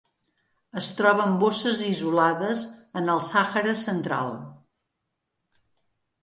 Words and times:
Es 0.79 0.85
troba 0.99 1.27
en 1.31 1.35
bosses 1.43 1.83
isolades 1.89 2.63
en 3.03 3.13
el 3.17 3.21
Sàhara 3.27 3.75
central. 3.83 4.33